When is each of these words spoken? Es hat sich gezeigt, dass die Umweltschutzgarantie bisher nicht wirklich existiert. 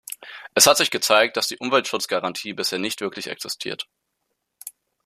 Es 0.55 0.65
hat 0.65 0.77
sich 0.77 0.89
gezeigt, 0.89 1.37
dass 1.37 1.47
die 1.47 1.59
Umweltschutzgarantie 1.59 2.53
bisher 2.53 2.79
nicht 2.79 3.01
wirklich 3.01 3.27
existiert. 3.27 3.87